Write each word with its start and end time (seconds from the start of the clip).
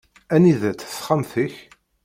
Anida-tt 0.35 0.81
texxamt-ik? 0.91 1.55